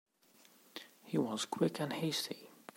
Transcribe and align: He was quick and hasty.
He 1.03 1.19
was 1.19 1.45
quick 1.45 1.79
and 1.79 1.93
hasty. 1.93 2.49